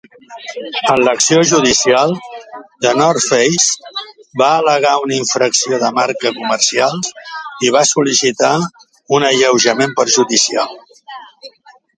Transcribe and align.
En 0.91 1.01
l'acció 1.07 1.41
judicial, 1.49 2.13
The 2.85 2.93
North 3.01 3.27
Face 3.27 3.99
va 4.43 4.49
al·legar 4.63 4.95
una 5.05 5.17
infracció 5.19 5.81
de 5.85 5.93
marca 5.99 6.33
comercials 6.39 7.13
i 7.69 7.73
va 7.79 7.87
sol·licitar 7.93 8.53
un 9.19 9.31
alleujament 9.33 9.97
perjudicial. 10.03 10.77